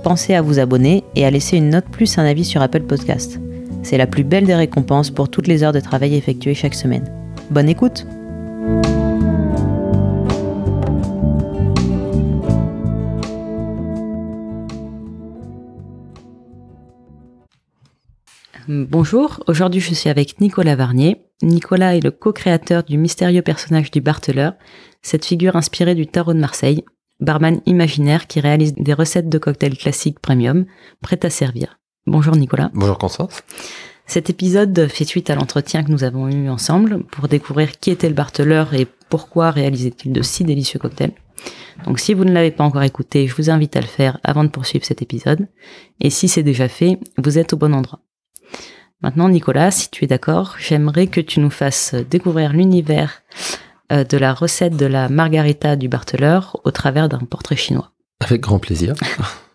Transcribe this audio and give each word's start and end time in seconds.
pensez 0.00 0.34
à 0.34 0.42
vous 0.42 0.58
abonner 0.58 1.04
et 1.14 1.24
à 1.24 1.30
laisser 1.30 1.56
une 1.56 1.70
note 1.70 1.86
plus 1.90 2.18
un 2.18 2.24
avis 2.24 2.44
sur 2.44 2.62
Apple 2.62 2.82
Podcast. 2.82 3.40
C'est 3.82 3.98
la 3.98 4.06
plus 4.06 4.24
belle 4.24 4.46
des 4.46 4.54
récompenses 4.54 5.10
pour 5.10 5.28
toutes 5.28 5.46
les 5.46 5.62
heures 5.62 5.72
de 5.72 5.80
travail 5.80 6.14
effectuées 6.14 6.54
chaque 6.54 6.74
semaine. 6.74 7.12
Bonne 7.50 7.68
écoute 7.68 8.06
Bonjour, 18.68 19.42
aujourd'hui 19.48 19.80
je 19.80 19.94
suis 19.94 20.08
avec 20.08 20.40
Nicolas 20.40 20.76
Varnier. 20.76 21.22
Nicolas 21.42 21.96
est 21.96 22.04
le 22.04 22.12
co-créateur 22.12 22.84
du 22.84 22.98
mystérieux 22.98 23.42
personnage 23.42 23.90
du 23.90 24.00
Barteleur, 24.00 24.52
cette 25.02 25.24
figure 25.24 25.56
inspirée 25.56 25.96
du 25.96 26.06
tarot 26.06 26.34
de 26.34 26.38
Marseille, 26.38 26.84
barman 27.20 27.60
imaginaire 27.66 28.26
qui 28.26 28.40
réalise 28.40 28.74
des 28.74 28.94
recettes 28.94 29.28
de 29.28 29.38
cocktails 29.38 29.76
classiques 29.76 30.20
premium, 30.20 30.66
prêtes 31.00 31.24
à 31.24 31.30
servir. 31.30 31.78
Bonjour 32.06 32.36
Nicolas. 32.36 32.70
Bonjour 32.74 32.98
Constance. 32.98 33.42
Cet 34.06 34.30
épisode 34.30 34.88
fait 34.88 35.04
suite 35.04 35.30
à 35.30 35.34
l'entretien 35.34 35.84
que 35.84 35.90
nous 35.92 36.02
avons 36.02 36.28
eu 36.28 36.48
ensemble 36.48 37.04
pour 37.04 37.28
découvrir 37.28 37.78
qui 37.78 37.90
était 37.90 38.08
le 38.08 38.14
barteleur 38.14 38.74
et 38.74 38.86
pourquoi 39.08 39.50
réalisait-il 39.50 40.12
de 40.12 40.22
si 40.22 40.44
délicieux 40.44 40.80
cocktails. 40.80 41.12
Donc 41.84 42.00
si 42.00 42.14
vous 42.14 42.24
ne 42.24 42.32
l'avez 42.32 42.50
pas 42.50 42.64
encore 42.64 42.82
écouté, 42.82 43.26
je 43.26 43.34
vous 43.36 43.50
invite 43.50 43.76
à 43.76 43.80
le 43.80 43.86
faire 43.86 44.18
avant 44.24 44.44
de 44.44 44.48
poursuivre 44.48 44.84
cet 44.84 45.02
épisode. 45.02 45.46
Et 46.00 46.10
si 46.10 46.28
c'est 46.28 46.42
déjà 46.42 46.68
fait, 46.68 46.98
vous 47.18 47.38
êtes 47.38 47.52
au 47.52 47.56
bon 47.56 47.74
endroit. 47.74 48.00
Maintenant 49.02 49.28
Nicolas, 49.28 49.70
si 49.70 49.90
tu 49.90 50.04
es 50.04 50.08
d'accord, 50.08 50.56
j'aimerais 50.58 51.06
que 51.06 51.20
tu 51.20 51.40
nous 51.40 51.50
fasses 51.50 51.94
découvrir 51.94 52.52
l'univers 52.52 53.22
de 53.90 54.16
la 54.16 54.32
recette 54.34 54.76
de 54.76 54.86
la 54.86 55.08
margarita 55.08 55.76
du 55.76 55.88
barteleur 55.88 56.56
au 56.64 56.70
travers 56.70 57.08
d'un 57.08 57.18
portrait 57.18 57.56
chinois. 57.56 57.90
Avec 58.20 58.40
grand 58.40 58.58
plaisir. 58.58 58.94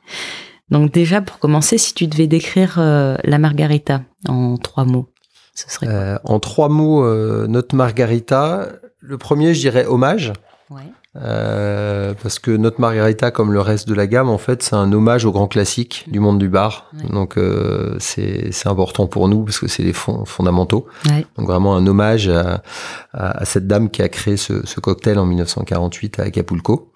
Donc 0.70 0.92
déjà, 0.92 1.22
pour 1.22 1.40
commencer, 1.40 1.78
si 1.78 1.94
tu 1.94 2.08
devais 2.08 2.28
décrire 2.28 2.76
euh, 2.80 3.16
la 3.24 3.38
margarita 3.38 4.02
en 4.28 4.58
trois 4.58 4.84
mots, 4.86 5.10
ce 5.54 5.70
serait 5.70 5.86
quoi? 5.86 5.96
Euh, 5.96 6.20
En 6.24 6.40
trois 6.40 6.70
mots, 6.70 7.06
notre 7.48 7.76
margarita, 7.76 8.70
le 9.00 9.18
premier, 9.18 9.54
je 9.54 9.60
dirais 9.60 9.86
hommage. 9.86 10.34
Ouais. 10.70 10.82
Euh, 11.18 12.14
parce 12.22 12.40
que 12.40 12.52
notre 12.52 12.82
margarita, 12.82 13.32
comme 13.32 13.54
le 13.54 13.62
reste 13.62 13.88
de 13.88 13.94
la 13.94 14.06
gamme, 14.06 14.30
en 14.30 14.38
fait, 14.38 14.64
c'est 14.64 14.76
un 14.76 14.92
hommage 14.92 15.26
aux 15.26 15.32
grands 15.32 15.48
classiques 15.48 16.06
du 16.08 16.20
monde 16.20 16.40
du 16.40 16.50
bar. 16.50 16.92
Donc, 17.10 17.38
euh, 17.38 17.96
c'est 18.00 18.52
important 18.66 19.08
pour 19.08 19.30
nous 19.30 19.44
parce 19.44 19.60
que 19.60 19.68
c'est 19.68 19.84
les 19.84 19.94
fondamentaux. 19.94 20.88
Donc, 21.38 21.48
vraiment 21.48 21.76
un 21.76 21.88
hommage 21.88 22.28
à, 22.28 22.62
à, 23.14 23.46
cette 23.46 23.68
dame 23.68 23.90
qui 23.90 24.02
a 24.02 24.10
créé 24.10 24.38
ce, 24.38 24.66
ce 24.66 24.80
cocktail 24.80 25.18
en 25.18 25.26
1948 25.26 26.20
à 26.20 26.24
Acapulco. 26.24 26.92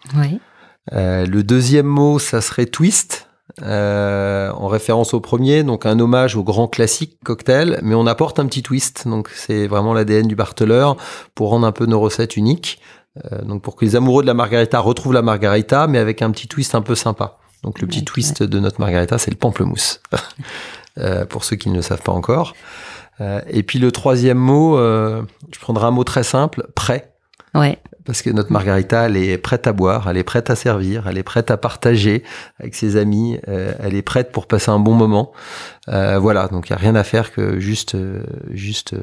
Euh, 0.94 1.26
le 1.26 1.44
deuxième 1.44 1.86
mot, 1.86 2.20
ça 2.20 2.42
serait 2.42 2.66
twist. 2.66 3.26
Euh, 3.64 4.52
en 4.52 4.68
référence 4.68 5.14
au 5.14 5.20
premier, 5.20 5.64
donc 5.64 5.86
un 5.86 6.00
hommage 6.00 6.36
au 6.36 6.44
grand 6.44 6.68
classique 6.68 7.18
cocktail, 7.26 7.80
mais 7.82 7.96
on 7.96 8.06
apporte 8.06 8.40
un 8.40 8.46
petit 8.46 8.62
twist. 8.62 9.08
Donc 9.08 9.30
c'est 9.34 9.68
vraiment 9.68 9.94
l'ADN 9.94 10.28
du 10.28 10.36
barteleur 10.36 10.96
pour 11.36 11.50
rendre 11.50 11.68
un 11.68 11.72
peu 11.72 11.86
nos 11.86 12.00
recettes 12.00 12.38
uniques. 12.38 12.80
Euh, 13.18 13.42
donc 13.42 13.62
pour 13.62 13.76
que 13.76 13.86
les 13.86 13.96
amoureux 13.96 14.22
de 14.24 14.28
la 14.28 14.34
margarita 14.34 14.80
retrouvent 14.80 15.14
la 15.14 15.22
margarita, 15.22 15.88
mais 15.88 15.98
avec 15.98 16.22
un 16.22 16.32
petit 16.32 16.48
twist 16.48 16.76
un 16.76 16.82
peu 16.82 16.96
sympa. 16.96 17.38
Donc 17.64 17.82
le 17.82 17.88
petit 17.88 18.06
twist 18.06 18.44
de 18.44 18.60
notre 18.60 18.80
margarita, 18.80 19.18
c'est 19.18 19.32
le 19.32 19.38
pamplemousse, 19.38 20.02
euh, 20.98 21.26
pour 21.26 21.44
ceux 21.44 21.58
qui 21.58 21.70
ne 21.70 21.76
le 21.76 21.82
savent 21.82 22.02
pas 22.02 22.14
encore. 22.14 22.54
Euh, 23.20 23.42
et 23.50 23.64
puis 23.64 23.80
le 23.80 23.92
troisième 23.92 24.38
mot, 24.38 24.78
je 24.78 25.60
prendrai 25.60 25.86
un 25.86 25.92
mot 25.92 26.04
très 26.04 26.24
simple, 26.24 26.68
prêt. 26.76 27.14
Ouais. 27.54 27.80
Parce 28.06 28.22
que 28.22 28.30
notre 28.30 28.52
margarita, 28.52 29.08
elle 29.08 29.18
est 29.18 29.38
prête 29.38 29.68
à 29.68 29.74
boire, 29.74 30.10
elle 30.10 30.18
est 30.18 30.24
prête 30.24 30.50
à 30.50 30.56
servir, 30.56 31.08
elle 31.08 31.18
est 31.18 31.24
prête 31.24 31.52
à 31.52 31.58
partager 31.58 32.24
avec 32.60 32.76
ses 32.76 32.96
amis, 32.96 33.40
elle 33.46 33.94
est 33.94 34.02
prête 34.02 34.32
pour 34.32 34.48
passer 34.48 34.72
un 34.72 34.80
bon 34.80 34.94
moment. 34.94 35.34
voilà, 35.88 36.48
donc 36.48 36.70
il 36.70 36.74
n'y 36.74 36.78
a 36.78 36.80
rien 36.80 36.96
à 36.96 37.04
faire 37.04 37.34
que 37.34 37.60
juste, 37.60 37.98
juste 38.52 38.96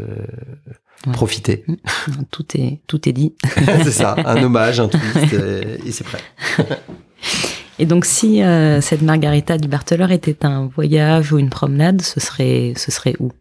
profiter. 1.13 1.65
Mm. 1.67 1.75
Tout 2.31 2.47
est, 2.57 2.81
tout 2.87 3.09
est 3.09 3.13
dit. 3.13 3.35
c'est 3.85 3.91
ça, 3.91 4.17
un 4.25 4.43
hommage, 4.43 4.81
un 4.81 4.89
twist, 4.89 5.33
et, 5.33 5.93
c'est 5.93 6.05
prêt. 6.05 6.21
et 7.79 7.87
donc, 7.87 8.05
si 8.05 8.43
euh, 8.43 8.81
cette 8.81 9.03
margarita 9.03 9.59
du 9.59 9.69
Barteleur 9.69 10.11
était 10.11 10.45
un 10.45 10.67
voyage 10.67 11.33
ou 11.33 11.39
une 11.39 11.51
promenade, 11.51 12.03
ce 12.03 12.21
serait, 12.21 12.75
ce 12.77 12.91
serait 12.91 13.15
où? 13.21 13.33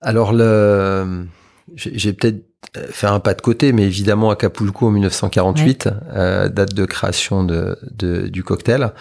Alors, 0.00 0.32
le, 0.32 1.26
j'ai 1.76 2.12
peut-être 2.12 2.44
fait 2.90 3.06
un 3.06 3.20
pas 3.20 3.34
de 3.34 3.40
côté, 3.40 3.72
mais 3.72 3.84
évidemment 3.84 4.30
Acapulco 4.30 4.88
en 4.88 4.90
1948, 4.90 5.88
euh, 6.12 6.48
date 6.48 6.74
de 6.74 6.84
création 6.84 7.44
de, 7.44 7.78
de, 7.92 8.28
du 8.28 8.42
cocktail. 8.42 8.92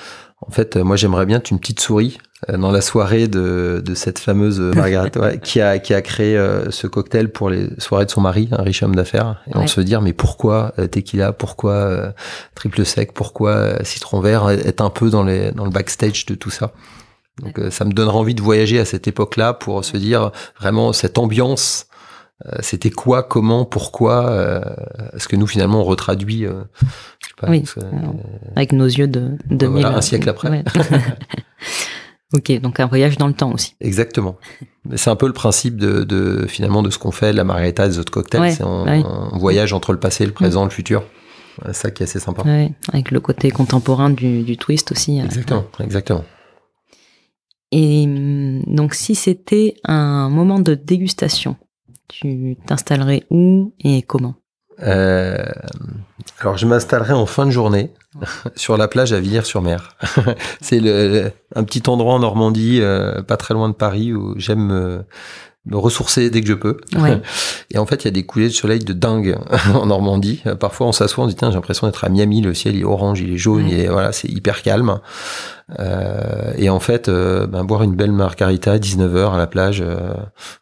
En 0.47 0.51
fait, 0.51 0.75
moi, 0.75 0.95
j'aimerais 0.95 1.25
bien 1.25 1.37
être 1.37 1.51
une 1.51 1.59
petite 1.59 1.79
souris 1.79 2.17
euh, 2.49 2.57
dans 2.57 2.71
la 2.71 2.81
soirée 2.81 3.27
de, 3.27 3.81
de 3.83 3.95
cette 3.95 4.19
fameuse 4.19 4.59
Margaret 4.59 5.11
qui 5.43 5.61
a 5.61 5.79
qui 5.79 5.93
a 5.93 6.01
créé 6.01 6.37
euh, 6.37 6.69
ce 6.71 6.87
cocktail 6.87 7.31
pour 7.31 7.49
les 7.49 7.69
soirées 7.77 8.05
de 8.05 8.11
son 8.11 8.21
mari, 8.21 8.49
un 8.51 8.61
riche 8.61 8.83
homme 8.83 8.95
d'affaires. 8.95 9.41
Et 9.47 9.55
on 9.55 9.67
se 9.67 9.81
dire 9.81 10.01
mais 10.01 10.13
pourquoi 10.13 10.73
euh, 10.79 10.87
tequila, 10.87 11.31
pourquoi 11.31 12.13
triple 12.55 12.85
sec, 12.85 13.13
pourquoi 13.13 13.83
citron 13.83 14.19
vert, 14.19 14.49
être 14.49 14.81
un 14.81 14.89
peu 14.89 15.09
dans 15.09 15.23
les 15.23 15.51
dans 15.51 15.65
le 15.65 15.71
backstage 15.71 16.25
de 16.25 16.35
tout 16.35 16.49
ça. 16.49 16.71
Donc 17.41 17.59
ça 17.71 17.85
me 17.85 17.93
donnera 17.93 18.17
envie 18.17 18.35
de 18.35 18.41
voyager 18.41 18.79
à 18.79 18.85
cette 18.85 19.07
époque-là 19.07 19.53
pour 19.53 19.83
se 19.83 19.97
dire 19.97 20.31
vraiment 20.59 20.93
cette 20.93 21.17
ambiance 21.17 21.87
c'était 22.59 22.89
quoi, 22.89 23.23
comment, 23.23 23.65
pourquoi 23.65 24.61
Est-ce 25.13 25.27
que 25.27 25.35
nous 25.35 25.47
finalement 25.47 25.81
on 25.81 25.83
retraduit 25.83 26.45
pas, 27.37 27.49
oui, 27.49 27.63
avec 28.55 28.73
nos 28.73 28.85
yeux 28.85 29.07
de, 29.07 29.37
de 29.49 29.65
voilà, 29.65 29.95
un 29.95 30.01
siècle 30.01 30.29
après. 30.29 30.63
Ok, 32.35 32.51
donc 32.61 32.79
un 32.79 32.87
voyage 32.87 33.17
dans 33.17 33.27
le 33.27 33.33
temps 33.33 33.51
aussi. 33.51 33.75
Exactement. 33.79 34.37
C'est 34.95 35.11
un 35.11 35.15
peu 35.15 35.27
le 35.27 35.33
principe 35.33 35.77
de, 35.77 36.03
de 36.03 36.47
finalement 36.47 36.81
de 36.81 36.89
ce 36.89 36.97
qu'on 36.97 37.11
fait, 37.11 37.31
la 37.31 37.43
margarita, 37.43 37.87
des 37.87 37.99
autres 37.99 38.11
cocktails. 38.11 38.53
c'est 38.53 38.63
on, 38.63 38.85
bah 38.85 39.29
voyage 39.33 39.71
entre 39.71 39.93
le 39.93 39.99
passé, 39.99 40.25
le 40.25 40.31
présent, 40.31 40.63
le 40.63 40.71
futur. 40.71 41.03
C'est 41.67 41.73
ça 41.73 41.91
qui 41.91 42.01
est 42.01 42.05
assez 42.05 42.19
sympa. 42.19 42.41
Ouais, 42.41 42.71
avec 42.91 43.11
le 43.11 43.19
côté 43.19 43.51
contemporain 43.51 44.09
du, 44.09 44.41
du 44.41 44.57
twist 44.57 44.91
aussi. 44.91 45.21
Euh. 45.21 45.25
Exactement, 45.25 45.65
exactement. 45.79 46.25
Et 47.71 48.05
hum, 48.05 48.63
donc 48.65 48.95
si 48.95 49.13
c'était 49.13 49.75
un 49.83 50.29
moment 50.29 50.59
de 50.59 50.73
dégustation, 50.73 51.55
tu 52.13 52.57
t'installerais 52.67 53.23
où 53.31 53.73
et 53.79 54.03
comment? 54.03 54.35
Euh, 54.81 55.37
alors 56.39 56.57
je 56.57 56.65
m'installerai 56.65 57.13
en 57.13 57.25
fin 57.25 57.45
de 57.45 57.51
journée 57.51 57.91
sur 58.55 58.77
la 58.77 58.87
plage 58.87 59.13
à 59.13 59.19
Villers-sur-Mer. 59.19 59.97
c'est 60.61 60.79
le, 60.79 61.31
un 61.55 61.63
petit 61.63 61.83
endroit 61.89 62.13
en 62.13 62.19
Normandie, 62.19 62.79
euh, 62.81 63.21
pas 63.21 63.37
très 63.37 63.53
loin 63.53 63.69
de 63.69 63.73
Paris, 63.73 64.13
où 64.13 64.35
j'aime 64.37 64.65
me, 64.65 65.05
me, 65.65 65.77
ressourcer 65.77 66.29
dès 66.29 66.41
que 66.41 66.47
je 66.47 66.53
peux. 66.53 66.77
Et 67.71 67.77
en 67.79 67.85
fait, 67.87 68.03
il 68.03 68.05
y 68.05 68.07
a 68.09 68.11
des 68.11 68.25
coulées 68.25 68.47
de 68.47 68.53
soleil 68.53 68.79
de 68.79 68.93
dingue 68.93 69.37
en 69.73 69.87
Normandie. 69.87 70.43
Parfois, 70.59 70.87
on 70.87 70.91
s'assoit, 70.91 71.23
on 71.23 71.27
se 71.27 71.33
dit 71.33 71.37
tiens, 71.37 71.49
j'ai 71.49 71.55
l'impression 71.55 71.87
d'être 71.87 72.03
à 72.03 72.09
Miami, 72.09 72.41
le 72.41 72.53
ciel 72.53 72.75
est 72.77 72.83
orange, 72.83 73.21
il 73.21 73.33
est 73.33 73.37
jaune, 73.37 73.67
et 73.69 73.87
voilà, 73.87 74.11
c'est 74.11 74.29
hyper 74.29 74.61
calme. 74.61 74.99
Euh, 75.79 76.53
et 76.57 76.69
en 76.69 76.79
fait, 76.79 77.07
euh, 77.07 77.47
ben, 77.47 77.63
boire 77.63 77.83
une 77.83 77.95
belle 77.95 78.11
margarita 78.11 78.73
à 78.73 78.77
19h 78.77 79.33
à 79.33 79.37
la 79.37 79.47
plage, 79.47 79.81
euh, 79.81 80.13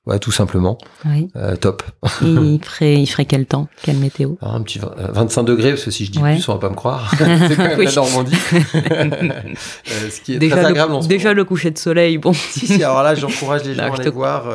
ouais, 0.05 0.19
tout 0.19 0.31
simplement. 0.31 0.77
Oui. 1.05 1.29
Top. 1.59 1.83
Et 2.23 2.27
il 2.27 2.59
ferait, 2.63 3.01
il 3.01 3.07
ferait 3.07 3.25
quel 3.25 3.45
temps? 3.45 3.67
Quelle 3.81 3.97
météo? 3.97 4.35
Ah, 4.41 4.53
Un 4.53 4.61
petit 4.61 4.79
25 4.79 5.43
degrés, 5.43 5.71
parce 5.71 5.83
que 5.83 5.91
si 5.91 6.05
je 6.05 6.11
dis 6.11 6.19
plus, 6.19 6.47
on 6.49 6.53
va 6.53 6.59
pas 6.59 6.69
me 6.69 6.75
croire. 6.75 7.11
c'est 7.17 7.55
quand 7.55 7.63
même 7.63 7.81
la 7.81 7.91
Normandie. 7.91 8.35
ce 8.35 10.21
qui 10.21 10.35
est 10.35 10.39
déjà 10.39 10.57
très 10.57 10.65
agréable 10.65 10.91
le, 10.91 10.97
en 10.97 11.01
Déjà 11.01 11.33
le 11.33 11.43
coucher 11.45 11.71
de 11.71 11.77
soleil, 11.77 12.17
bon. 12.17 12.33
si, 12.33 12.67
si, 12.67 12.83
alors 12.83 13.03
là, 13.03 13.15
j'encourage 13.15 13.63
les 13.63 13.75
gens 13.75 13.91
à 13.91 13.95
aller 13.95 14.09
voir. 14.09 14.45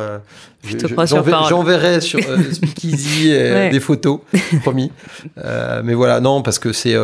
J'enverrai 1.49 2.01
sur 2.01 2.19
euh, 2.27 2.37
Speakeasy 2.51 3.29
des 3.29 3.79
photos, 3.79 4.19
promis. 4.61 4.91
Euh, 5.37 5.81
mais 5.83 5.93
voilà, 5.93 6.19
non, 6.19 6.41
parce 6.41 6.59
que 6.59 6.73
c'est 6.73 6.95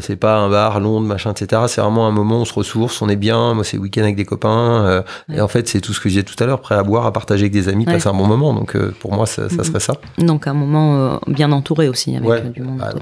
c'est 0.00 0.16
pas 0.16 0.36
un 0.36 0.50
bar, 0.50 0.80
Londres, 0.80 1.06
machin, 1.06 1.32
etc. 1.32 1.62
C'est 1.68 1.80
vraiment 1.80 2.06
un 2.06 2.12
moment 2.12 2.44
se 2.48 2.54
ressource, 2.54 3.00
on 3.02 3.08
est 3.08 3.16
bien. 3.16 3.54
Moi, 3.54 3.64
c'est 3.64 3.78
week-end 3.78 4.02
avec 4.02 4.16
des 4.16 4.24
copains. 4.24 5.04
Et 5.32 5.40
en 5.40 5.48
fait, 5.48 5.68
c'est 5.68 5.80
tout 5.80 5.92
ce 5.92 6.00
que 6.00 6.08
disais 6.08 6.22
tout 6.22 6.34
à 6.42 6.46
l'heure, 6.46 6.60
prêt 6.60 6.74
à 6.74 6.82
boire, 6.82 7.06
à 7.06 7.12
partager 7.12 7.42
avec 7.42 7.52
des 7.52 7.68
amis, 7.68 7.84
passer 7.84 8.08
un 8.08 8.14
bon 8.14 8.26
moment. 8.26 8.52
Donc, 8.54 8.76
pour 8.98 9.12
moi, 9.12 9.26
ça, 9.26 9.48
ça, 9.48 9.64
serait 9.64 9.80
ça. 9.80 9.94
Donc, 10.18 10.46
un 10.46 10.54
moment 10.54 11.20
bien 11.26 11.52
entouré 11.52 11.88
aussi 11.88 12.16
avec 12.16 12.52
du 12.52 12.62
monde. 12.62 12.82
Ah 12.82 12.92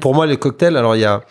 pour 0.00 0.14
moi, 0.14 0.26
les 0.26 0.36
cocktails, 0.36 0.76
alors 0.76 0.96
il 0.96 1.00
y 1.00 1.04
a 1.04 1.22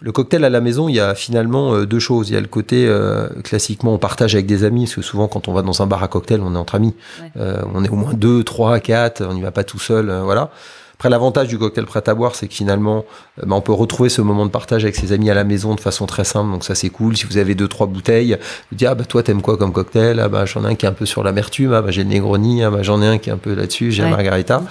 le 0.00 0.12
cocktail 0.12 0.44
à 0.44 0.50
la 0.50 0.60
maison, 0.60 0.88
il 0.88 0.94
y 0.94 1.00
a 1.00 1.14
finalement 1.14 1.74
euh, 1.74 1.86
deux 1.86 1.98
choses. 1.98 2.30
Il 2.30 2.34
y 2.34 2.36
a 2.36 2.40
le 2.40 2.46
côté, 2.46 2.86
euh, 2.86 3.28
classiquement, 3.42 3.94
on 3.94 3.98
partage 3.98 4.34
avec 4.34 4.46
des 4.46 4.62
amis, 4.62 4.84
parce 4.84 4.94
que 4.94 5.02
souvent, 5.02 5.26
quand 5.26 5.48
on 5.48 5.52
va 5.52 5.62
dans 5.62 5.82
un 5.82 5.86
bar 5.86 6.02
à 6.02 6.08
cocktail, 6.08 6.40
on 6.40 6.54
est 6.54 6.58
entre 6.58 6.76
amis. 6.76 6.94
Euh, 7.36 7.62
on 7.74 7.84
est 7.84 7.88
au 7.88 7.96
moins 7.96 8.14
deux, 8.14 8.44
trois, 8.44 8.78
quatre, 8.78 9.24
on 9.28 9.34
n'y 9.34 9.42
va 9.42 9.50
pas 9.50 9.64
tout 9.64 9.80
seul, 9.80 10.12
voilà. 10.22 10.50
Après, 10.98 11.10
l'avantage 11.10 11.46
du 11.46 11.58
cocktail 11.58 11.84
prêt 11.84 12.02
à 12.08 12.14
boire, 12.14 12.34
c'est 12.34 12.48
que 12.48 12.54
finalement, 12.54 13.04
bah, 13.36 13.54
on 13.54 13.60
peut 13.60 13.72
retrouver 13.72 14.08
ce 14.08 14.20
moment 14.20 14.44
de 14.44 14.50
partage 14.50 14.82
avec 14.82 14.96
ses 14.96 15.12
amis 15.12 15.30
à 15.30 15.34
la 15.34 15.44
maison 15.44 15.76
de 15.76 15.80
façon 15.80 16.06
très 16.06 16.24
simple. 16.24 16.50
Donc 16.50 16.64
ça, 16.64 16.74
c'est 16.74 16.88
cool. 16.88 17.16
Si 17.16 17.24
vous 17.24 17.36
avez 17.36 17.54
deux, 17.54 17.68
trois 17.68 17.86
bouteilles, 17.86 18.36
vous 18.72 18.76
dites, 18.76 18.88
ah 18.88 18.96
bah 18.96 19.04
toi, 19.04 19.22
t'aimes 19.22 19.40
quoi 19.40 19.56
comme 19.56 19.72
cocktail? 19.72 20.18
Ah 20.18 20.28
bah 20.28 20.44
j'en 20.44 20.64
ai 20.64 20.72
un 20.72 20.74
qui 20.74 20.86
est 20.86 20.88
un 20.88 20.92
peu 20.92 21.06
sur 21.06 21.22
l'amertume. 21.22 21.72
Ah 21.72 21.82
bah 21.82 21.92
j'ai 21.92 22.02
le 22.02 22.10
Negroni. 22.10 22.64
Ah 22.64 22.70
bah 22.70 22.82
j'en 22.82 23.00
ai 23.00 23.06
un 23.06 23.18
qui 23.18 23.30
est 23.30 23.32
un 23.32 23.36
peu 23.36 23.54
là-dessus. 23.54 23.92
J'ai 23.92 24.02
la 24.02 24.08
Margarita. 24.08 24.64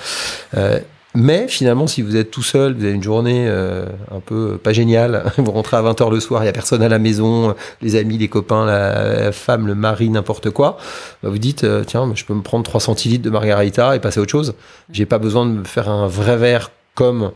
Mais 1.15 1.47
finalement, 1.47 1.87
si 1.87 2.01
vous 2.01 2.15
êtes 2.15 2.31
tout 2.31 2.43
seul, 2.43 2.73
vous 2.73 2.83
avez 2.83 2.93
une 2.93 3.03
journée 3.03 3.45
euh, 3.47 3.85
un 4.11 4.19
peu 4.19 4.57
pas 4.57 4.73
géniale, 4.73 5.31
vous 5.37 5.51
rentrez 5.51 5.77
à 5.77 5.81
20h 5.81 6.11
le 6.11 6.19
soir, 6.19 6.41
il 6.41 6.45
n'y 6.45 6.49
a 6.49 6.53
personne 6.53 6.83
à 6.83 6.89
la 6.89 6.99
maison, 6.99 7.55
les 7.81 7.95
amis, 7.95 8.17
les 8.17 8.27
copains, 8.27 8.65
la, 8.65 9.31
femme, 9.31 9.67
le 9.67 9.75
mari, 9.75 10.09
n'importe 10.09 10.51
quoi, 10.51 10.77
bah, 11.23 11.29
vous 11.29 11.39
dites, 11.39 11.63
euh, 11.63 11.83
tiens, 11.85 12.11
je 12.13 12.25
peux 12.25 12.33
me 12.33 12.41
prendre 12.41 12.63
3 12.63 12.81
centilitres 12.81 13.23
de 13.23 13.29
margarita 13.29 13.95
et 13.95 13.99
passer 13.99 14.19
à 14.19 14.23
autre 14.23 14.31
chose. 14.31 14.53
J'ai 14.91 15.05
pas 15.05 15.17
besoin 15.17 15.45
de 15.45 15.51
me 15.51 15.63
faire 15.63 15.89
un 15.89 16.07
vrai 16.07 16.37
verre 16.37 16.71
comme 16.97 17.31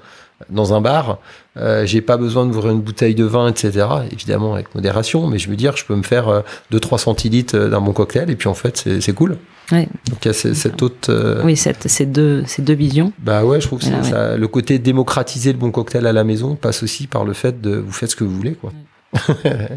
dans 0.50 0.74
un 0.74 0.82
bar. 0.82 1.20
Euh, 1.58 1.86
j'ai 1.86 2.02
pas 2.02 2.18
besoin 2.18 2.48
d'ouvrir 2.48 2.72
une 2.72 2.82
bouteille 2.82 3.14
de 3.16 3.24
vin, 3.26 3.48
etc. 3.48 3.86
Évidemment 4.12 4.56
avec 4.56 4.74
modération, 4.74 5.28
mais 5.28 5.38
je 5.38 5.50
veux 5.50 5.56
dire, 5.56 5.78
je 5.78 5.86
peux 5.86 5.96
me 5.96 6.04
faire 6.04 6.44
2-3 6.74 6.98
centilitres 6.98 7.70
d'un 7.70 7.80
bon 7.80 7.94
cocktail 7.94 8.30
et 8.32 8.36
puis 8.36 8.50
en 8.50 8.56
fait, 8.56 8.90
c'est 9.00 9.14
cool. 9.14 9.38
Donc 9.72 9.86
il 10.24 10.28
y 10.28 10.30
a 10.30 10.34
cette 10.34 10.82
autre. 10.82 11.10
Euh, 11.10 11.42
oui, 11.44 11.56
cette, 11.56 11.88
ces, 11.88 12.06
deux, 12.06 12.44
ces 12.46 12.62
deux 12.62 12.74
visions. 12.74 13.14
Bah 13.20 13.46
ouais, 13.46 13.62
je 13.62 13.68
trouve 13.68 13.80
que 13.80 13.86
ça, 13.86 14.36
le 14.36 14.48
côté 14.48 14.80
démocratiser 14.80 15.54
le 15.54 15.58
bon 15.58 15.72
cocktail 15.72 16.06
à 16.08 16.14
la 16.14 16.24
maison 16.24 16.56
passe 16.56 16.84
aussi 16.84 17.08
par 17.08 17.24
le 17.24 17.34
fait 17.34 17.62
de 17.62 17.78
vous 17.78 17.92
faites 17.92 18.12
ce 18.12 18.16
que 18.16 18.24
vous 18.24 18.36
voulez. 18.36 18.54
quoi. 18.54 18.72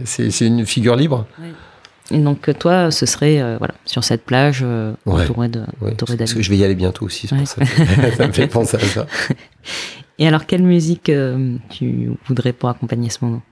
c'est 0.04 0.40
une 0.40 0.66
figure 0.66 0.96
libre. 0.96 1.26
Et 2.10 2.18
donc 2.18 2.50
toi, 2.58 2.90
ce 2.90 3.06
serait 3.06 3.40
euh, 3.40 3.56
voilà, 3.58 3.74
sur 3.86 4.04
cette 4.04 4.24
plage 4.24 4.60
euh, 4.62 4.92
entouré 5.06 5.48
de 5.48 5.64
Parce 6.18 6.34
que 6.34 6.42
je 6.42 6.50
vais 6.50 6.58
y 6.58 6.64
aller 6.64 6.74
bientôt 6.74 7.06
aussi, 7.06 7.26
c'est 7.26 7.36
pour 7.36 7.46
ça. 7.48 7.64
ça 8.16 8.26
me 8.26 8.32
fait 8.32 8.46
penser 8.46 8.76
à 8.76 8.80
ça. 8.80 9.06
Et 10.18 10.28
alors, 10.28 10.46
quelle 10.46 10.62
musique 10.62 11.10
tu 11.70 12.10
voudrais 12.26 12.52
pour 12.52 12.68
accompagner 12.68 13.10
ce 13.10 13.24
moment? 13.24 13.42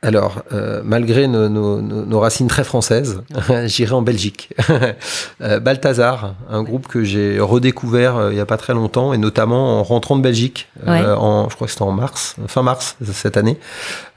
Alors, 0.00 0.42
euh, 0.52 0.80
malgré 0.84 1.26
nos, 1.26 2.20
racines 2.20 2.46
très 2.46 2.62
françaises, 2.62 3.22
j'irai 3.64 3.92
en 3.92 4.02
Belgique. 4.02 4.54
euh, 5.40 5.58
Balthazar, 5.58 6.34
un 6.48 6.62
groupe 6.62 6.86
que 6.86 7.02
j'ai 7.02 7.40
redécouvert 7.40 8.16
euh, 8.16 8.30
il 8.30 8.36
n'y 8.36 8.40
a 8.40 8.46
pas 8.46 8.58
très 8.58 8.74
longtemps, 8.74 9.12
et 9.12 9.18
notamment 9.18 9.80
en 9.80 9.82
rentrant 9.82 10.16
de 10.16 10.22
Belgique, 10.22 10.68
euh, 10.86 11.16
en, 11.16 11.48
je 11.48 11.56
crois 11.56 11.66
que 11.66 11.72
c'était 11.72 11.82
en 11.82 11.90
mars, 11.90 12.36
fin 12.46 12.62
mars 12.62 12.96
cette 13.12 13.36
année, 13.36 13.58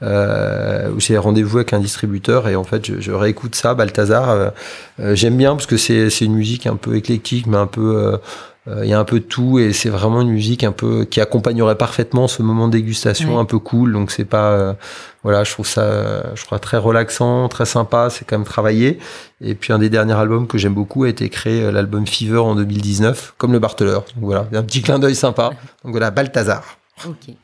où 0.02 1.00
j'ai 1.00 1.18
rendez-vous 1.18 1.58
avec 1.58 1.72
un 1.72 1.80
distributeur, 1.80 2.46
et 2.46 2.54
en 2.54 2.64
fait, 2.64 2.86
je, 2.86 3.00
je 3.00 3.10
réécoute 3.10 3.56
ça, 3.56 3.74
Balthazar. 3.74 4.52
J'aime 5.00 5.36
bien 5.36 5.56
parce 5.56 5.66
que 5.66 5.76
c'est 5.76 6.20
une 6.20 6.34
musique 6.34 6.68
un 6.68 6.76
peu 6.76 6.94
éclectique, 6.94 7.48
mais 7.48 7.56
un 7.56 7.66
peu 7.66 8.18
il 8.66 8.88
y 8.88 8.92
a 8.92 8.98
un 8.98 9.04
peu 9.04 9.18
de 9.18 9.24
tout 9.24 9.58
et 9.58 9.72
c'est 9.72 9.88
vraiment 9.88 10.20
une 10.20 10.30
musique 10.30 10.62
un 10.62 10.70
peu 10.70 11.04
qui 11.04 11.20
accompagnerait 11.20 11.76
parfaitement 11.76 12.28
ce 12.28 12.42
moment 12.42 12.68
de 12.68 12.72
dégustation 12.72 13.40
un 13.40 13.44
peu 13.44 13.58
cool 13.58 13.92
donc 13.92 14.12
c'est 14.12 14.24
pas 14.24 14.76
voilà, 15.22 15.44
je 15.44 15.52
trouve 15.52 15.66
ça, 15.66 16.34
je 16.34 16.44
crois 16.44 16.58
très 16.58 16.76
relaxant, 16.76 17.48
très 17.48 17.64
sympa. 17.64 18.10
C'est 18.10 18.24
quand 18.24 18.36
même 18.36 18.46
travaillé. 18.46 18.98
Et 19.40 19.54
puis 19.54 19.72
un 19.72 19.78
des 19.78 19.88
derniers 19.88 20.14
albums 20.14 20.46
que 20.46 20.58
j'aime 20.58 20.74
beaucoup 20.74 21.04
a 21.04 21.08
été 21.08 21.28
créé, 21.28 21.62
euh, 21.62 21.70
l'album 21.70 22.06
Fever 22.06 22.38
en 22.38 22.54
2019, 22.56 23.34
comme 23.38 23.52
le 23.52 23.58
Barteleur. 23.58 24.04
Donc 24.16 24.24
voilà, 24.24 24.46
un 24.52 24.62
petit 24.62 24.82
clin 24.82 24.98
d'œil 24.98 25.14
sympa. 25.14 25.50
Donc 25.84 25.92
voilà, 25.92 26.10
Balthazar. 26.10 26.78
Ok. 27.06 27.34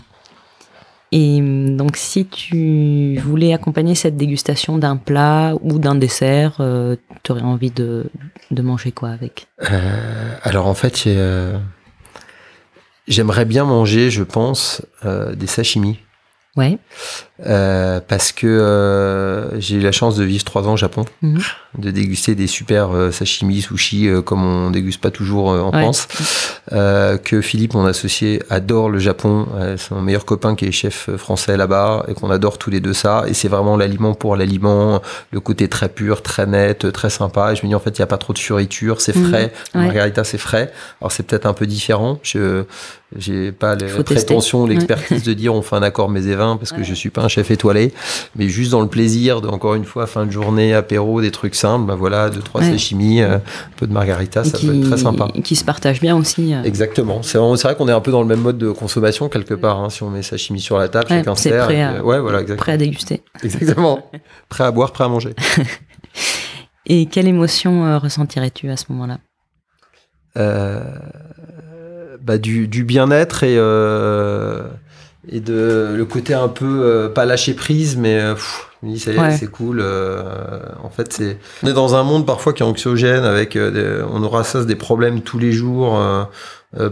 Et 1.13 1.39
hum, 1.41 1.77
donc, 1.77 1.97
si 1.97 2.27
tu 2.27 3.19
voulais 3.19 3.53
accompagner 3.53 3.95
cette 3.95 4.17
dégustation 4.17 4.79
d'un 4.79 4.97
plat 4.97 5.55
ou 5.63 5.79
d'un 5.79 5.95
dessert, 5.95 6.57
euh, 6.61 6.97
tu 7.23 7.33
aurais 7.33 7.43
envie 7.43 7.71
de, 7.71 8.11
de, 8.51 8.63
manger 8.63 8.93
quoi 8.93 9.11
avec? 9.11 9.47
Euh, 9.71 10.35
Alors, 10.43 10.67
en 10.67 10.75
fait, 10.75 11.09
j'aimerais 13.07 13.45
bien 13.45 13.65
manger, 13.65 14.11
je 14.11 14.23
pense, 14.23 14.83
des 15.05 15.47
sashimi. 15.47 15.99
Ouais. 16.57 16.79
Euh, 17.47 18.01
parce 18.07 18.33
que 18.33 18.49
euh, 18.49 19.61
j'ai 19.61 19.77
eu 19.77 19.81
la 19.81 19.93
chance 19.93 20.17
de 20.17 20.25
vivre 20.25 20.43
trois 20.43 20.67
ans 20.67 20.73
au 20.73 20.77
Japon, 20.77 21.05
mhm. 21.23 21.41
de 21.79 21.93
déguster 21.93 22.35
des 22.35 22.49
super 22.49 22.91
euh, 22.91 23.13
sashimi, 23.13 23.63
sushi, 23.63 24.09
comme 24.25 24.43
on 24.43 24.71
déguste 24.71 25.01
pas 25.01 25.13
toujours 25.13 25.49
en 25.49 25.71
France. 25.71 26.09
que 26.71 27.41
Philippe, 27.41 27.75
mon 27.75 27.87
associé, 27.87 28.43
adore 28.51 28.91
le 28.91 28.99
Japon. 28.99 29.47
c'est 29.77 29.93
mon 29.93 30.03
meilleur 30.03 30.25
copain 30.25 30.57
qui 30.57 30.67
est 30.67 30.73
chef 30.73 31.11
français 31.17 31.57
là-bas 31.57 32.07
et 32.09 32.15
qu'on 32.15 32.31
adore 32.31 32.59
tous 32.59 32.71
les 32.71 32.81
deux 32.81 32.93
ça. 32.93 33.25
Et 33.29 33.35
c'est 33.35 33.49
vraiment 33.49 33.77
l'aliment 33.77 34.15
pour 34.15 34.35
l'aliment, 34.37 35.01
le 35.31 35.41
côté 35.41 35.69
très 35.69 35.89
pur, 35.89 36.23
très 36.23 36.47
net, 36.47 36.91
très 36.93 37.11
sympa. 37.11 37.53
Et 37.53 37.57
je 37.57 37.63
me 37.63 37.69
dis 37.69 37.75
en 37.75 37.81
fait, 37.81 37.97
il 37.97 38.01
y 38.01 38.03
a 38.03 38.07
pas 38.07 38.19
trop 38.19 38.33
de 38.33 38.39
fioritures, 38.39 39.01
c'est 39.01 39.15
mhm. 39.15 39.29
frais. 39.29 39.53
Margarita, 39.75 40.25
c'est 40.25 40.39
frais. 40.39 40.73
Alors 41.01 41.13
c'est 41.13 41.23
peut-être 41.23 41.47
un 41.47 41.55
peu 41.55 41.67
différent. 41.67 42.19
Je 42.23 42.65
j'ai 43.17 43.53
pas 43.53 43.75
la 43.75 44.03
prétention, 44.03 44.67
l'expertise 44.67 45.23
de 45.23 45.33
dire 45.33 45.55
on 45.55 45.63
fait 45.63 45.77
un 45.77 45.83
accord 45.83 46.11
mes 46.11 46.27
et 46.27 46.35
vins 46.35 46.59
parce 46.59 46.73
que 46.73 46.83
je 46.83 46.93
suis 46.93 47.09
pas 47.09 47.23
un 47.23 47.28
chef 47.29 47.51
étoilé, 47.51 47.93
mais 48.37 48.49
juste 48.49 48.71
dans 48.71 48.81
le 48.81 48.89
plaisir 48.89 49.41
de 49.41 49.49
encore 49.49 49.75
une 49.75 49.85
fois 49.85 50.07
fin 50.07 50.27
de 50.27 50.31
journée, 50.31 50.75
apéro, 50.75 51.21
des 51.21 51.31
trucs 51.31 51.55
simples, 51.55 51.87
ben 51.87 51.95
voilà, 51.95 52.31
deux 52.31 52.41
trois 52.41 52.63
sashimi, 52.63 53.21
euh, 53.21 53.37
un 53.37 53.41
peu 53.77 53.87
de 53.87 53.93
margarita, 53.93 54.45
ça 54.45 54.59
peut 54.59 54.75
être 54.75 54.89
très 54.89 54.99
sympa. 54.99 55.29
Qui 55.45 55.57
se 55.57 55.65
partage 55.65 56.01
bien 56.01 56.17
aussi. 56.17 56.55
Euh. 56.55 56.63
Exactement. 56.63 57.23
C'est 57.23 57.39
vrai 57.39 57.75
qu'on 57.77 57.89
est 57.89 57.93
un 57.93 58.01
peu 58.01 58.11
dans 58.11 58.23
le 58.23 58.29
même 58.29 58.41
mode 58.41 58.59
de 58.59 58.71
consommation 58.71 59.29
quelque 59.29 59.55
part. 59.55 59.79
Hein, 59.79 59.91
si 59.91 60.03
on 60.03 60.11
met 60.11 60.23
sashimi 60.23 60.61
sur 60.61 60.79
la 60.79 60.89
table, 60.89 61.07
chacun 61.09 61.35
sert. 61.35 61.67
Prêt 61.67 61.83
à, 61.83 62.05
ouais, 62.05 62.19
voilà, 62.21 62.41
exactement. 62.41 62.63
prêt 62.63 62.73
à 62.73 62.77
déguster. 62.77 63.23
Exactement. 63.43 64.11
prêt 64.49 64.65
à 64.65 64.71
boire, 64.71 64.93
prêt 64.93 65.05
à 65.05 65.09
manger. 65.09 65.35
et 66.87 67.07
quelle 67.07 67.29
émotion 67.29 67.87
euh, 67.87 67.99
ressentirais-tu 67.99 68.69
à 68.71 68.77
ce 68.77 68.87
moment-là? 68.91 69.19
Bah, 72.29 72.37
du, 72.37 72.67
bien-être 72.85 73.43
et, 73.43 73.57
euh, 73.57 74.65
et 75.29 75.41
de 75.41 75.95
le 75.97 76.05
côté 76.05 76.35
un 76.35 76.49
peu 76.49 76.83
euh, 76.83 77.09
pas 77.09 77.25
lâcher 77.25 77.55
prise, 77.55 77.97
mais 77.97 78.19
euh, 78.19 78.35
c'est 78.97 79.51
cool. 79.51 79.81
en 79.81 80.91
fait, 80.91 81.13
c'est 81.13 81.39
on 81.63 81.67
est 81.67 81.73
dans 81.73 81.95
un 81.95 82.03
monde 82.03 82.27
parfois 82.27 82.53
qui 82.53 82.63
est 82.63 82.67
anxiogène, 82.67 83.25
avec 83.25 83.59
on 83.59 84.23
aura 84.23 84.45
ça 84.45 84.65
des 84.65 84.77
problèmes 84.77 85.21
tous 85.23 85.39
les 85.39 85.53
jours. 85.53 86.01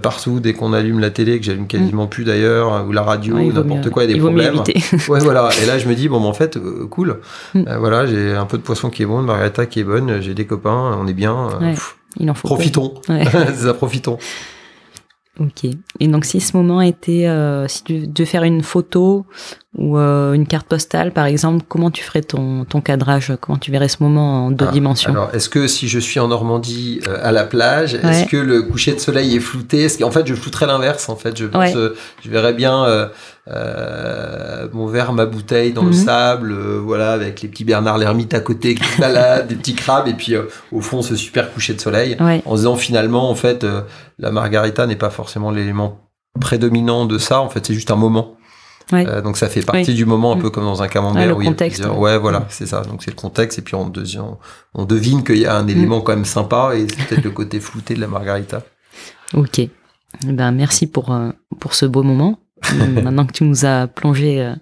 partout 0.03 0.41
dès 0.41 0.55
qu'on 0.55 0.73
allume 0.73 1.01
la 1.01 1.11
télé 1.11 1.39
que 1.39 1.45
j'allume 1.45 1.67
quasiment 1.67 2.07
mm. 2.07 2.09
plus 2.09 2.25
d'ailleurs 2.25 2.87
ou 2.89 2.93
la 2.93 3.03
radio 3.03 3.37
ou 3.37 3.53
n'importe 3.53 3.91
quoi 3.91 4.05
il 4.05 4.11
y 4.11 4.13
a 4.13 4.15
des 4.15 4.21
problèmes 4.21 4.57
ouais 5.09 5.21
voilà 5.21 5.51
et 5.63 5.67
là 5.67 5.79
je 5.79 5.87
me 5.87 5.95
dis 5.95 6.09
bon 6.09 6.25
en 6.25 6.33
fait 6.33 6.59
cool 6.89 7.21
mm. 7.55 7.77
voilà 7.79 8.07
j'ai 8.07 8.35
un 8.35 8.47
peu 8.47 8.57
de 8.57 8.63
poisson 8.63 8.89
qui 8.89 9.03
est 9.03 9.07
bon 9.07 9.21
de 9.21 9.27
margarita 9.27 9.67
qui 9.67 9.81
est 9.81 9.85
bonne 9.85 10.23
j'ai 10.23 10.33
des 10.33 10.47
copains 10.47 10.97
on 10.99 11.07
est 11.07 11.13
bien 11.13 11.51
il 12.19 12.31
en 12.31 12.35
faut 12.35 12.49
profitons 12.49 12.95
ça 13.55 13.75
profitons 13.75 14.17
Ok. 15.39 15.71
Et 16.01 16.09
donc, 16.09 16.25
si 16.25 16.41
ce 16.41 16.57
moment 16.57 16.81
était, 16.81 17.27
euh, 17.27 17.69
si 17.69 17.85
tu 17.85 18.07
devais 18.07 18.27
faire 18.27 18.43
une 18.43 18.63
photo 18.63 19.27
ou 19.77 19.99
euh, 19.99 20.33
une 20.33 20.47
carte 20.47 20.67
postale, 20.67 21.13
par 21.13 21.27
exemple, 21.27 21.65
comment 21.69 21.91
tu 21.91 22.03
ferais 22.03 22.23
ton, 22.23 22.65
ton 22.65 22.81
cadrage? 22.81 23.35
Comment 23.41 23.59
tu 23.59 23.71
verrais 23.71 23.89
ce 23.89 24.03
moment 24.03 24.47
en 24.47 24.51
deux 24.51 24.67
ah, 24.67 24.73
dimensions? 24.73 25.11
Alors, 25.11 25.35
est-ce 25.35 25.51
que 25.51 25.67
si 25.67 25.89
je 25.89 25.99
suis 25.99 26.21
en 26.21 26.29
Normandie 26.29 27.01
euh, 27.07 27.19
à 27.23 27.33
la 27.33 27.45
plage, 27.45 27.95
est-ce 27.95 28.25
que 28.25 28.39
le 28.39 28.63
coucher 28.63 28.95
de 28.95 28.99
soleil 28.99 29.37
est 29.37 29.41
flouté? 29.41 29.83
Est-ce 29.83 29.99
qu'en 29.99 30.11
fait, 30.11 30.27
je 30.27 30.35
flouterais 30.35 30.67
l'inverse 30.67 31.09
En 31.11 31.17
fait, 31.17 31.37
je 31.37 31.45
pense, 31.45 31.75
je 31.75 32.31
verrais 32.31 32.55
bien 32.55 33.11
mon 34.73 34.87
verre, 34.87 35.13
ma 35.13 35.27
bouteille 35.27 35.73
dans 35.73 35.83
le 35.83 35.89
mhm. 35.89 35.95
sable, 35.95 36.55
voilà, 36.55 37.13
avec 37.13 37.43
les 37.43 37.49
petits 37.49 37.65
Bernard 37.65 37.99
l'ermite 37.99 38.35
à 38.35 38.41
côté 38.41 38.75
qui 38.75 38.85
se 38.85 39.01
baladent, 39.01 39.47
des 39.49 39.57
petits 39.57 39.75
crabes, 39.75 40.09
et 40.09 40.15
puis 40.15 40.35
au 40.73 40.81
fond, 40.81 41.03
ce 41.03 41.17
super 41.17 41.53
coucher 41.53 41.75
de 41.75 41.81
soleil, 41.81 42.17
en 42.21 42.53
se 42.53 42.61
disant 42.61 42.77
finalement, 42.77 43.31
en 43.31 43.35
fait, 43.35 43.67
la 44.19 44.31
margarita 44.31 44.87
n'est 44.87 44.97
pas 44.97 45.11
forcément 45.11 45.51
l'élément 45.51 46.01
prédominant 46.41 47.07
de 47.07 47.19
ça. 47.19 47.41
En 47.41 47.49
fait, 47.49 47.65
c'est 47.67 47.75
juste 47.75 47.91
un 47.91 47.97
moment. 47.97 48.37
Euh, 48.93 49.21
donc 49.21 49.37
ça 49.37 49.49
fait 49.49 49.63
partie 49.63 49.95
du 49.95 50.07
moment, 50.07 50.33
un 50.33 50.37
peu 50.37 50.47
mm. 50.47 50.51
comme 50.51 50.65
dans 50.65 50.83
un 50.83 50.89
camembert. 50.89 51.27
le 51.27 51.35
contexte. 51.35 51.85
Ouais, 51.87 52.19
voilà, 52.19 52.41
mm. 52.41 52.47
c'est 52.51 52.67
ça. 52.67 52.83
Donc 52.83 53.03
c'est 53.03 53.11
le 53.11 53.17
contexte, 53.17 53.59
et 53.59 53.63
puis 53.63 53.75
on, 53.75 53.91
on 54.75 54.85
devine 54.85 55.25
qu'il 55.25 55.39
y 55.39 55.47
a 55.47 55.57
un 55.57 55.65
mm. 55.65 55.71
élément 55.71 56.01
quand 56.01 56.15
même 56.15 56.25
sympa, 56.25 56.73
et 56.75 56.87
c'est 56.89 57.09
peut-être 57.09 57.25
le 57.25 57.31
côté 57.31 57.59
flouté 57.59 57.95
de 57.95 58.01
la 58.01 58.07
margarita. 58.07 58.63
Ok. 59.35 59.59
Eh 59.59 59.71
ben 60.33 60.53
merci 60.53 60.87
pour 60.87 61.13
euh, 61.13 61.31
pour 61.59 61.75
ce 61.75 61.85
beau 61.85 62.03
moment. 62.03 62.39
Maintenant 63.03 63.27
que 63.27 63.33
tu 63.33 63.45
nous 63.45 63.65
as 63.65 63.87
plongé, 63.87 64.41
euh, 64.41 64.55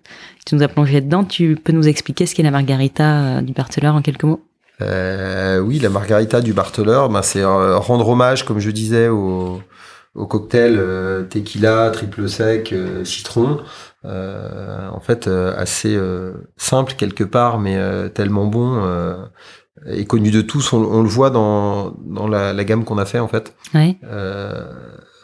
tu 0.46 0.54
nous 0.54 0.62
as 0.62 0.68
plongé 0.68 1.00
dedans, 1.00 1.24
tu 1.24 1.56
peux 1.56 1.72
nous 1.72 1.88
expliquer 1.88 2.26
ce 2.26 2.34
qu'est 2.34 2.42
la 2.42 2.50
margarita 2.50 3.40
du 3.42 3.52
Barteleur 3.52 3.94
en 3.94 4.02
quelques 4.02 4.24
mots? 4.24 4.42
Oui, 4.80 5.78
la 5.78 5.88
margarita 5.88 6.40
du 6.40 6.52
Barteleur, 6.52 7.08
ben 7.08 7.22
c'est 7.22 7.44
rendre 7.44 8.08
hommage, 8.08 8.44
comme 8.44 8.58
je 8.58 8.70
disais, 8.70 9.08
au 9.08 9.60
au 10.14 10.26
cocktail 10.26 10.76
euh, 10.78 11.24
tequila, 11.24 11.90
triple 11.90 12.28
sec, 12.28 12.72
euh, 12.72 13.04
citron. 13.04 13.60
Euh, 14.04 14.88
en 14.90 15.00
fait, 15.00 15.28
assez 15.28 15.98
simple 16.56 16.94
quelque 16.96 17.24
part, 17.24 17.58
mais 17.58 17.78
tellement 18.10 18.44
bon 18.46 18.82
et 19.86 20.04
connu 20.04 20.30
de 20.30 20.42
tous. 20.42 20.74
On, 20.74 21.02
le 21.02 21.08
voit 21.08 21.30
dans, 21.30 21.94
dans 22.04 22.28
la, 22.28 22.64
gamme 22.64 22.84
qu'on 22.84 22.98
a 22.98 23.06
fait 23.06 23.18
en 23.18 23.28
fait. 23.28 23.54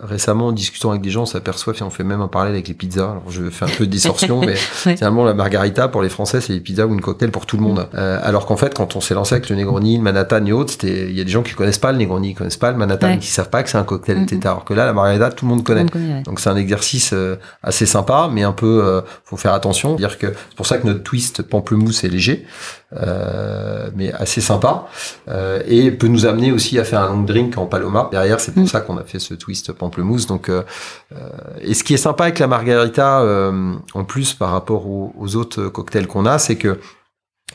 Récemment, 0.02 0.48
en 0.48 0.52
discutant 0.52 0.90
avec 0.90 1.02
des 1.02 1.10
gens, 1.10 1.22
on 1.22 1.26
s'aperçoit, 1.26 1.74
on 1.82 1.90
fait 1.90 2.04
même 2.04 2.20
un 2.20 2.28
parallèle 2.28 2.54
avec 2.54 2.68
les 2.68 2.74
pizzas. 2.74 3.10
Alors, 3.10 3.30
je 3.30 3.50
fais 3.50 3.64
un 3.64 3.68
peu 3.68 3.86
de 3.86 3.90
distorsion, 3.90 4.40
mais 4.46 4.54
finalement, 4.56 5.24
la 5.24 5.34
margarita, 5.34 5.88
pour 5.88 6.02
les 6.02 6.08
Français, 6.08 6.40
c'est 6.40 6.52
les 6.52 6.60
pizzas 6.60 6.86
ou 6.86 6.94
une 6.94 7.00
cocktail 7.00 7.30
pour 7.30 7.46
tout 7.46 7.56
le 7.56 7.62
monde. 7.62 7.88
Euh, 7.94 8.18
alors 8.22 8.46
qu'en 8.46 8.56
fait, 8.56 8.74
quand 8.74 8.96
on 8.96 9.00
s'est 9.00 9.14
lancé 9.14 9.34
avec 9.34 9.48
le 9.48 9.56
Negroni, 9.56 9.98
le 9.98 10.02
Manhattan 10.02 10.44
et 10.46 10.52
autres, 10.52 10.74
il 10.82 11.12
y 11.12 11.20
a 11.20 11.24
des 11.24 11.30
gens 11.30 11.42
qui 11.42 11.54
connaissent 11.54 11.78
pas 11.78 11.92
le 11.92 11.98
Negroni, 11.98 12.30
qui 12.30 12.34
connaissent 12.34 12.56
pas 12.56 12.70
le 12.70 12.78
Manhattan, 12.78 13.18
qui 13.18 13.28
savent 13.28 13.50
pas 13.50 13.62
que 13.62 13.70
c'est 13.70 13.78
un 13.78 13.84
cocktail, 13.84 14.22
etc. 14.22 14.40
Alors 14.44 14.64
que 14.64 14.74
là, 14.74 14.86
la 14.86 14.92
margarita, 14.92 15.30
tout 15.30 15.44
le 15.44 15.50
monde 15.50 15.64
connaît. 15.64 15.84
Donc, 16.24 16.40
c'est 16.40 16.50
un 16.50 16.56
exercice 16.56 17.12
euh, 17.12 17.36
assez 17.62 17.86
sympa, 17.86 18.30
mais 18.32 18.42
un 18.42 18.52
peu, 18.52 18.82
euh, 18.84 19.00
faut 19.24 19.36
faire 19.36 19.52
attention. 19.52 19.94
Dire 19.94 20.18
que 20.18 20.28
c'est 20.28 20.56
pour 20.56 20.66
ça 20.66 20.78
que 20.78 20.86
notre 20.86 21.02
twist 21.02 21.42
pamplemousse 21.42 22.04
est 22.04 22.08
léger, 22.08 22.46
euh, 22.96 23.90
mais 23.94 24.12
assez 24.12 24.40
sympa, 24.40 24.86
et 25.66 25.90
peut 25.90 26.08
nous 26.08 26.26
amener 26.26 26.52
aussi 26.52 26.78
à 26.78 26.84
faire 26.84 27.00
un 27.00 27.08
long 27.08 27.22
drink 27.22 27.58
en 27.58 27.66
paloma. 27.66 28.08
Derrière, 28.10 28.40
c'est 28.40 28.52
pour 28.52 28.64
mm. 28.64 28.68
ça 28.68 28.80
qu'on 28.80 28.96
a 28.96 29.04
fait 29.04 29.18
ce 29.18 29.34
twist 29.34 29.72
pamplemousse. 29.72 29.89
Donc, 30.26 30.50
et 31.60 31.74
ce 31.74 31.84
qui 31.84 31.94
est 31.94 31.98
sympa 31.98 32.24
avec 32.24 32.38
la 32.38 32.46
margarita, 32.46 33.24
en 33.94 34.04
plus 34.04 34.34
par 34.34 34.50
rapport 34.50 34.86
aux, 34.86 35.12
aux 35.18 35.36
autres 35.36 35.68
cocktails 35.68 36.06
qu'on 36.06 36.26
a, 36.26 36.38
c'est 36.38 36.56
que 36.56 36.80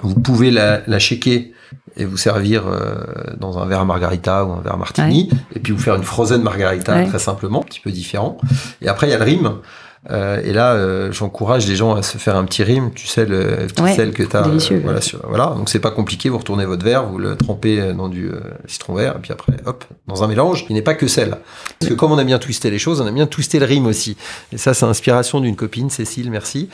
vous 0.02 0.16
pouvez 0.16 0.52
la, 0.52 0.82
la 0.88 1.00
shaker 1.00 1.44
et 1.98 2.06
vous 2.06 2.18
servir 2.18 2.68
euh, 2.68 2.96
dans 3.38 3.58
un 3.60 3.66
verre 3.66 3.86
margarita 3.86 4.44
ou 4.46 4.52
un 4.52 4.62
verre 4.62 4.78
martini, 4.78 5.30
et 5.56 5.60
puis 5.60 5.72
vous 5.72 5.80
faire 5.80 5.96
une 5.96 6.04
frozen 6.04 6.42
margarita 6.42 7.06
très 7.06 7.20
simplement, 7.20 7.62
un 7.62 7.64
petit 7.64 7.80
peu 7.80 7.92
différent. 7.92 8.38
Et 8.82 8.88
après, 8.88 9.08
il 9.08 9.12
y 9.12 9.14
a 9.14 9.18
le 9.18 9.24
rime. 9.24 9.52
Euh, 10.12 10.42
et 10.44 10.54
là, 10.54 10.74
euh, 10.74 11.12
j'encourage 11.12 11.68
les 11.68 11.76
gens 11.76 11.96
à 11.96 12.04
se 12.04 12.18
faire 12.18 12.36
un 12.36 12.46
petit 12.46 12.64
rime, 12.64 12.92
tu 12.94 13.08
sais, 13.08 13.26
le 13.26 13.68
petit 13.68 13.94
sel 13.96 14.12
que 14.12 14.24
tu 14.24 14.36
as. 14.36 14.46
Euh, 14.46 14.80
voilà, 14.84 15.00
voilà, 15.28 15.46
donc 15.58 15.70
c'est 15.70 15.80
pas 15.80 15.92
compliqué, 15.92 16.30
vous 16.30 16.38
retournez 16.38 16.66
votre 16.66 16.86
verre, 16.86 17.06
vous 17.06 17.18
le 17.18 17.36
trempez 17.36 17.94
dans 17.94 18.08
du 18.08 18.32
citron 18.68 18.94
vert, 18.96 19.16
et 19.18 19.22
puis 19.22 19.32
après, 19.32 19.54
hop, 19.66 19.84
dans 20.08 20.24
un 20.24 20.28
mélange, 20.28 20.66
il 20.70 20.76
n'est 20.76 20.82
pas 20.82 20.94
que 20.94 21.08
sel. 21.08 21.38
Parce 21.80 21.90
que 21.90 21.96
comme 21.96 22.12
on 22.12 22.18
a 22.18 22.24
bien 22.24 22.40
twisté 22.40 22.70
les 22.70 22.80
choses, 22.80 23.02
on 23.02 23.08
a 23.08 23.12
bien 23.12 23.28
twisté 23.28 23.60
le 23.60 23.66
rime 23.66 23.88
aussi. 23.88 24.16
Et 24.52 24.58
ça, 24.58 24.74
c'est 24.74 24.86
l'inspiration 24.86 25.40
d'une 25.42 25.56
copine, 25.56 25.90
Cécile, 25.90 26.30
merci, 26.30 26.70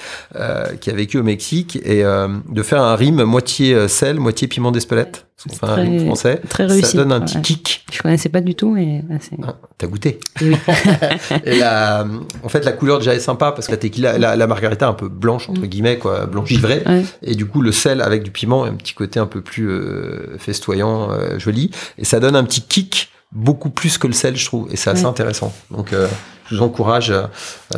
qui 0.82 0.90
a 0.90 0.94
vécu 0.94 1.18
au 1.18 1.24
Mexique, 1.24 1.78
et 1.86 2.04
de 2.04 2.64
faire 2.64 2.82
un 2.82 2.96
rime 2.96 3.24
moitié 3.24 3.88
sel, 3.88 4.20
moitié 4.20 4.48
piment 4.48 4.72
d'Espelette 4.72 5.26
enfin, 5.50 5.68
très, 5.68 6.00
français. 6.06 6.42
Très 6.50 6.66
réussi. 6.66 6.92
Ça 6.92 6.98
donne 6.98 7.12
un 7.12 7.22
petit 7.22 7.42
kick. 7.42 7.86
Je 7.92 8.02
connaissais 8.02 8.30
pas 8.30 8.42
du 8.42 8.56
tout, 8.56 8.72
mais 8.72 9.04
ah, 9.44 9.56
t'as 9.78 9.88
goûté. 9.88 10.20
Oui. 10.42 10.56
et 11.46 11.58
la, 11.58 12.06
en 12.44 12.50
fait, 12.50 12.66
la 12.66 12.72
couleur 12.72 13.00
déjà 13.00 13.14
est 13.14 13.20
sympa 13.20 13.52
parce 13.52 13.68
que 13.68 13.72
la 13.72 13.78
tequila, 13.78 14.18
la, 14.18 14.48
margarita 14.48 14.88
un 14.88 14.94
peu 14.94 15.10
blanche 15.10 15.50
entre 15.50 15.62
mm. 15.62 15.68
guillemets, 15.68 15.98
quoi, 15.98 16.26
blanche 16.26 16.50
givrée. 16.50 16.84
Et 17.22 17.36
du 17.36 17.46
coup, 17.46 17.62
le 17.62 17.72
sel 17.72 18.02
avec 18.02 18.24
du 18.24 18.32
piment, 18.32 18.64
un 18.64 18.74
petit 18.74 18.94
côté 18.94 19.20
un 19.20 19.26
peu 19.26 19.42
plus 19.42 19.70
euh, 19.70 20.38
festoyant, 20.38 21.12
euh, 21.12 21.40
joli, 21.40 21.72
et 21.98 22.06
ça 22.06 22.20
donne 22.20 22.36
un 22.36 22.44
petit 22.44 22.62
kick 22.62 23.10
beaucoup 23.32 23.70
plus 23.70 23.98
que 23.98 24.08
le 24.08 24.14
sel, 24.14 24.36
je 24.36 24.46
trouve, 24.46 24.68
et 24.72 24.76
c'est 24.76 24.90
assez 24.90 25.06
intéressant. 25.06 25.54
Donc, 25.70 25.94
euh, 25.94 26.08
je 26.50 26.56
vous 26.56 26.62
encourage 26.62 27.14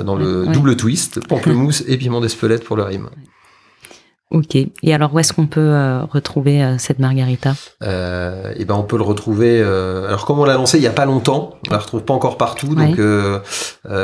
dans 0.04 0.16
le 0.16 0.48
double 0.48 0.76
twist, 0.76 1.26
pamplemousse 1.28 1.84
et 1.88 1.98
piment 1.98 2.22
d'Espelette 2.22 2.64
pour 2.64 2.76
le 2.76 2.84
rime. 2.84 3.10
Ok. 4.32 4.56
Et 4.56 4.94
alors, 4.94 5.14
où 5.14 5.20
est-ce 5.20 5.32
qu'on 5.32 5.46
peut 5.46 5.60
euh, 5.60 6.04
retrouver 6.06 6.64
euh, 6.64 6.80
cette 6.80 6.98
margarita? 6.98 7.54
Euh, 7.84 8.52
Et 8.54 8.62
eh 8.62 8.66
ben, 8.66 8.74
on 8.74 8.84
peut 8.84 8.98
le 8.98 9.04
retrouver. 9.04 9.62
Alors, 9.62 10.26
comme 10.26 10.40
on 10.40 10.46
l'a 10.46 10.56
lancé 10.56 10.78
il 10.78 10.84
y 10.84 10.88
a 10.88 10.92
pas 10.92 11.06
longtemps, 11.06 11.60
on 11.68 11.72
la 11.72 11.78
retrouve 11.78 12.04
pas 12.04 12.16
encore 12.16 12.38
partout. 12.38 12.74
Donc, 12.74 13.00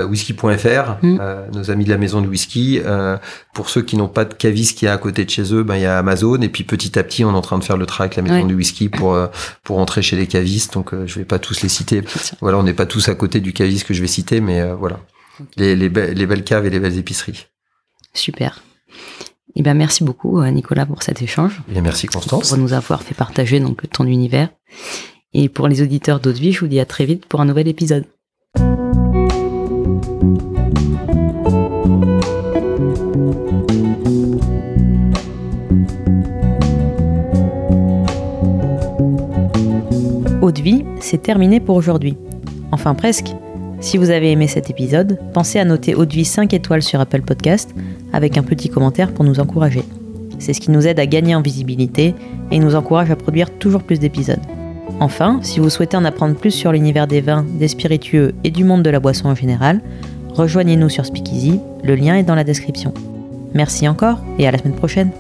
whisky.fr, 0.08 0.98
mm. 1.02 1.20
nos 1.54 1.72
amis 1.72 1.86
de 1.86 1.90
la 1.90 1.98
maison 1.98 2.22
de 2.22 2.28
whisky. 2.28 2.80
pour 3.54 3.70
ceux 3.70 3.82
qui 3.82 3.98
n'ont 3.98 4.08
pas 4.08 4.26
de 4.26 4.34
caviste 4.36 4.78
qui 4.78 4.86
est 4.86 4.90
à 4.90 4.98
côté 4.98 5.26
de 5.26 5.30
chez 5.30 5.54
eux, 5.54 5.64
ben 5.64 5.76
il 5.76 5.82
y 5.82 5.86
a 5.88 5.98
Amazon. 5.98 6.40
Et 6.42 6.50
puis, 6.50 6.64
petit 6.64 7.00
à 7.00 7.04
petit, 7.04 7.26
on 7.26 7.32
est 7.32 7.38
en 7.38 7.42
train 7.42 7.58
de 7.58 7.64
faire 7.64 7.78
le 7.78 7.88
avec 8.00 8.16
la 8.16 8.22
maison 8.22 8.46
du 8.46 8.54
whisky 8.54 8.88
pour 8.88 9.18
pour 9.64 9.80
entrer 9.80 10.04
chez 10.04 10.16
les 10.16 10.28
cavistes. 10.28 10.76
Donc, 10.76 10.94
je 11.06 11.16
vais 11.18 11.26
pas 11.26 11.40
tous 11.40 11.62
les 11.62 11.70
citer. 11.70 12.04
Voilà, 12.40 12.60
on 12.60 12.64
n'est 12.64 12.74
pas 12.74 12.86
tous 12.86 13.10
à 13.10 13.16
côté 13.16 13.40
du 13.40 13.52
caviste 13.52 13.88
que 13.88 13.96
je 13.96 14.02
vais 14.02 14.08
citer, 14.08 14.42
mais 14.42 14.72
voilà. 14.74 15.00
Les, 15.58 15.76
les, 15.76 15.90
les 15.90 16.26
belles 16.26 16.44
caves 16.44 16.66
et 16.66 16.70
les 16.70 16.80
belles 16.80 16.98
épiceries. 16.98 17.48
Super. 18.14 18.62
Eh 19.56 19.62
ben, 19.62 19.74
merci 19.74 20.03
beaucoup, 20.03 20.39
euh, 20.39 20.50
Nicolas, 20.51 20.86
pour 20.86 21.03
cet 21.03 21.22
échange. 21.22 21.62
Et 21.74 21.82
merci, 21.82 22.08
Constance. 22.08 22.50
Pour 22.50 22.58
nous 22.58 22.74
avoir 22.74 23.03
fait 23.03 23.15
partager 23.15 23.60
donc, 23.60 23.89
ton 23.89 24.06
univers. 24.06 24.50
Et 25.34 25.50
pour 25.50 25.68
les 25.68 25.82
auditeurs 25.82 26.20
d'Autre 26.20 26.39
Vie, 26.39 26.51
je 26.51 26.60
vous 26.62 26.68
dis 26.68 26.79
à 26.79 26.86
très 26.86 27.06
vite 27.06 27.25
pour 27.25 27.41
un 27.41 27.46
nouvel 27.46 27.68
épisode. 27.68 28.06
Haute 40.41 40.60
Vie, 40.60 40.84
c'est 41.00 41.22
terminé 41.22 41.60
pour 41.60 41.75
aujourd'hui. 41.75 42.18
Enfin 42.72 42.96
presque. 42.96 43.27
Si 43.82 43.98
vous 43.98 44.10
avez 44.10 44.32
aimé 44.32 44.48
cet 44.48 44.70
épisode, 44.70 45.20
pensez 45.34 45.60
à 45.60 45.65
noter 45.65 45.96
Haute 45.96 46.12
Vie 46.12 46.25
5 46.25 46.53
étoiles 46.53 46.82
sur 46.82 47.00
Apple 47.00 47.22
Podcast 47.22 47.74
avec 48.13 48.38
un 48.38 48.44
petit 48.44 48.70
commentaire 48.70 49.12
pour 49.12 49.25
nous 49.25 49.39
encourager. 49.39 49.84
C'est 50.39 50.54
ce 50.54 50.62
qui 50.62 50.72
nous 50.72 50.88
aide 50.88 51.00
à 51.00 51.06
gagner 51.06 51.36
en 51.36 51.42
visibilité 51.42 52.16
et 52.51 52.60
nous 52.60 52.75
encourage 52.75 53.12
à 53.12 53.16
produire 53.16 53.51
toujours 53.51 53.84
plus 53.84 54.00
d'épisodes. 54.00 54.39
Enfin, 55.00 55.39
si 55.44 55.60
vous 55.60 55.70
souhaitez 55.70 55.98
en 55.98 56.06
apprendre 56.06 56.36
plus 56.36 56.51
sur 56.51 56.72
l'univers 56.72 57.08
des 57.08 57.22
vins, 57.22 57.46
des 57.58 57.68
spiritueux 57.68 58.34
et 58.44 58.51
du 58.51 58.63
monde 58.63 58.84
de 58.84 58.89
la 58.89 59.00
boisson 59.00 59.30
en 59.30 59.36
général, 59.36 59.82
rejoignez-nous 60.34 60.89
sur 60.89 61.06
Speakeasy, 61.06 61.60
le 61.84 61.96
lien 61.96 62.16
est 62.16 62.24
dans 62.24 62.36
la 62.36 62.44
description. 62.44 62.94
Merci 63.54 63.88
encore 63.88 64.20
et 64.38 64.48
à 64.48 64.51
la 64.51 64.58
semaine 64.58 64.75
prochaine. 64.75 65.12